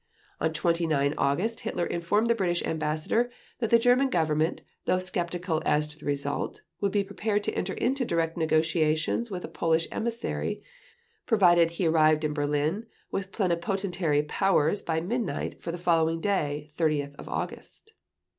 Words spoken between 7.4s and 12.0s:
to enter into direct negotiations with a Polish emissary, provided he